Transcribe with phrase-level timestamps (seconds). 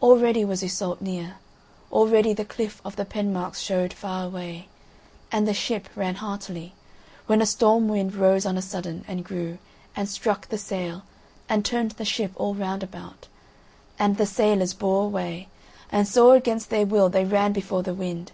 [0.00, 1.38] Already was Iseult near;
[1.90, 4.68] already the cliff of the Penmarks showed far away,
[5.32, 6.72] and the ship ran heartily,
[7.26, 9.58] when a storm wind rose on a sudden and grew,
[9.96, 11.02] and struck the sail,
[11.48, 13.26] and turned the ship all round about,
[13.98, 15.48] and the sailors bore away
[15.90, 18.30] and sore against their will they ran before the wind.